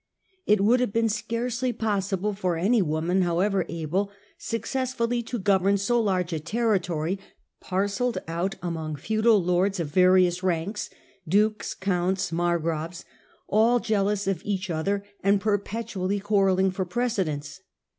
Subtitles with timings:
[0.47, 5.77] 10^^^* It would have been scarcely possible for any woman, however able, successfully to govern
[5.77, 7.19] so large a territory
[7.59, 10.89] parcelled out amongst feudal lords of various ranks—
[11.27, 13.05] dukes, counts, margraves—
[13.57, 17.59] all jealous of each other, and perpetually quarrelling for precedence.